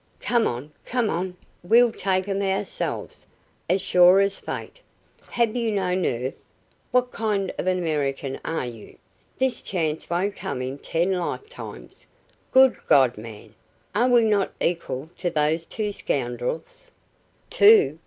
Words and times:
Come 0.19 0.47
on! 0.47 0.71
Come 0.83 1.11
on! 1.11 1.37
We'll 1.61 1.91
take 1.91 2.27
'em 2.27 2.41
ourselves, 2.41 3.27
as 3.69 3.83
sure 3.83 4.19
as 4.19 4.39
fate. 4.39 4.81
Have 5.29 5.55
you 5.55 5.71
no 5.71 5.93
nerve? 5.93 6.33
What 6.89 7.11
kind 7.11 7.53
of 7.59 7.67
an 7.67 7.77
American 7.77 8.39
are 8.43 8.65
you? 8.65 8.97
This 9.37 9.61
chance 9.61 10.09
won't 10.09 10.35
come 10.35 10.59
in 10.59 10.79
ten 10.79 11.11
lifetimes! 11.11 12.07
Good 12.51 12.77
God, 12.87 13.15
man, 13.19 13.53
are 13.93 14.09
we 14.09 14.23
not 14.23 14.51
equal 14.59 15.11
to 15.19 15.29
those 15.29 15.67
two 15.67 15.91
scoundrels?" 15.91 16.89
"Two? 17.51 17.99